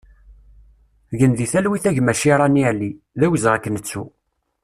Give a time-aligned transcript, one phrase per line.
[1.19, 4.03] Gen di talwit a gma Cirani Ali, d awezɣi ad k-nettu!